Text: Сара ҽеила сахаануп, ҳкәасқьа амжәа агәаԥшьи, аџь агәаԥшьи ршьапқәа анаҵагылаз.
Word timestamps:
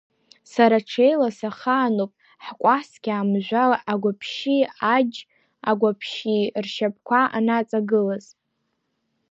Сара 0.51 0.77
ҽеила 0.89 1.29
сахаануп, 1.37 2.11
ҳкәасқьа 2.45 3.13
амжәа 3.19 3.63
агәаԥшьи, 3.91 4.59
аџь 4.95 5.19
агәаԥшьи 5.69 6.41
ршьапқәа 6.63 7.21
анаҵагылаз. 7.37 8.25